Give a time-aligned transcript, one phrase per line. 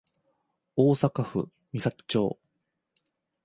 [0.75, 2.39] 大阪府岬町